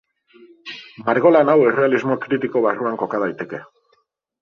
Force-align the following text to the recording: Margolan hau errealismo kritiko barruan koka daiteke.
Margolan 1.09 1.53
hau 1.53 1.57
errealismo 1.67 2.19
kritiko 2.27 2.67
barruan 2.67 3.01
koka 3.05 3.25
daiteke. 3.29 3.65